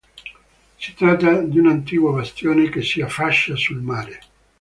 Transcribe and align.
Si 0.79 0.95
tratta 0.95 1.41
di 1.43 1.59
un 1.59 1.67
antico 1.67 2.11
bastione 2.11 2.69
che 2.69 2.81
si 2.81 3.01
affaccia 3.03 3.55
sul 3.55 3.81
mare. 3.81 4.19